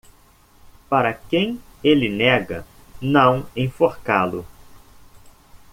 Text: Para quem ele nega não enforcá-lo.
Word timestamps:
Para 0.89 1.13
quem 1.13 1.61
ele 1.83 2.09
nega 2.09 2.65
não 2.99 3.45
enforcá-lo. 3.55 4.47